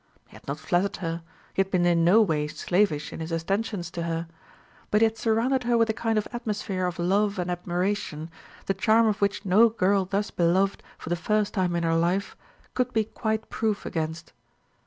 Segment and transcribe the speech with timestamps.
[0.29, 1.21] He had not flattered her,
[1.53, 4.27] he had been in no way slavish in his attentions to her;
[4.89, 8.31] but he had surrounded her with a kind of atmosphere of love and admiration,
[8.65, 12.35] the charm of which no girl thus beloved for the first time in her life
[12.73, 14.33] could be quite proof against.